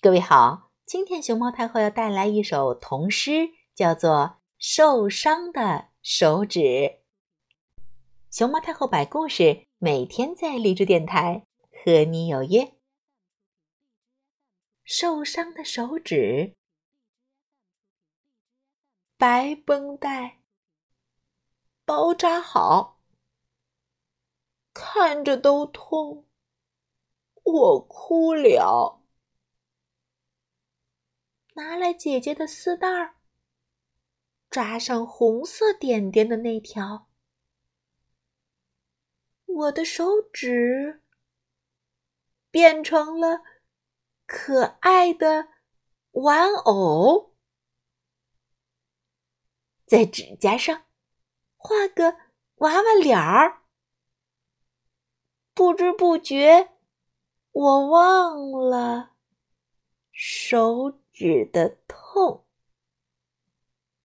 [0.00, 4.10] 各位好，今天熊猫太后要带来一首童诗，叫做
[4.56, 6.60] 《受伤的手指》。
[8.30, 12.76] 熊猫太后摆故事，每天在荔枝电台和你有约。
[14.84, 16.54] 受伤的手指，
[19.16, 20.42] 白绷带
[21.84, 23.00] 包扎好，
[24.72, 26.24] 看着都痛，
[27.42, 28.97] 我哭了。
[31.58, 33.16] 拿来姐姐的丝带儿，
[34.48, 37.10] 扎上红色点点的那条。
[39.44, 41.02] 我的手指
[42.48, 43.42] 变成了
[44.24, 45.48] 可爱的
[46.12, 47.34] 玩偶，
[49.84, 50.84] 在指甲上
[51.56, 52.18] 画个
[52.58, 53.64] 娃娃脸儿。
[55.54, 56.76] 不知不觉，
[57.50, 59.16] 我忘了
[60.12, 61.00] 手。
[61.18, 62.44] 指的痛。